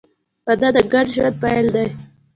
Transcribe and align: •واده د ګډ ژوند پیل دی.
•واده 0.45 0.69
د 0.75 0.77
ګډ 0.91 1.05
ژوند 1.15 1.35
پیل 1.41 1.65
دی. 1.75 1.87